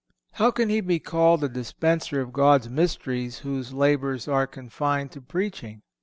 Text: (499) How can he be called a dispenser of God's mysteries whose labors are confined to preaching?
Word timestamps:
(499) 0.33 0.43
How 0.43 0.49
can 0.51 0.69
he 0.73 0.81
be 0.81 0.99
called 0.99 1.43
a 1.43 1.47
dispenser 1.47 2.21
of 2.21 2.33
God's 2.33 2.67
mysteries 2.67 3.39
whose 3.45 3.71
labors 3.71 4.27
are 4.27 4.47
confined 4.47 5.11
to 5.11 5.21
preaching? 5.21 5.83